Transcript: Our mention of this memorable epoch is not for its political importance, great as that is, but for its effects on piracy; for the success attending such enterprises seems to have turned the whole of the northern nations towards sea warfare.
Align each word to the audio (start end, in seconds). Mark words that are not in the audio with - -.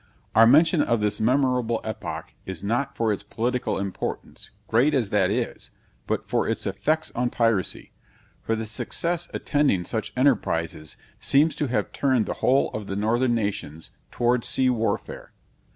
Our 0.33 0.47
mention 0.47 0.81
of 0.81 0.99
this 0.99 1.21
memorable 1.21 1.79
epoch 1.83 2.33
is 2.47 2.63
not 2.63 2.97
for 2.97 3.13
its 3.13 3.21
political 3.21 3.77
importance, 3.77 4.49
great 4.67 4.95
as 4.95 5.11
that 5.11 5.29
is, 5.29 5.69
but 6.07 6.27
for 6.27 6.47
its 6.47 6.65
effects 6.65 7.11
on 7.13 7.29
piracy; 7.29 7.91
for 8.41 8.55
the 8.55 8.65
success 8.65 9.29
attending 9.31 9.83
such 9.83 10.11
enterprises 10.17 10.97
seems 11.19 11.53
to 11.57 11.67
have 11.67 11.91
turned 11.91 12.25
the 12.25 12.33
whole 12.41 12.71
of 12.71 12.87
the 12.87 12.95
northern 12.95 13.35
nations 13.35 13.91
towards 14.09 14.47
sea 14.47 14.71
warfare. 14.71 15.33